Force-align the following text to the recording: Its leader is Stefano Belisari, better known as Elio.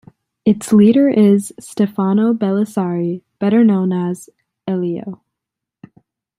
Its 0.45 0.73
leader 0.73 1.07
is 1.09 1.53
Stefano 1.59 2.33
Belisari, 2.33 3.21
better 3.37 3.63
known 3.63 3.93
as 3.93 4.31
Elio. 4.67 5.21